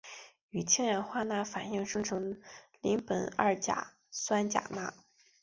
[0.49, 2.41] 与氢氧化钠反应生成
[2.81, 4.91] 邻苯二甲酸钾钠。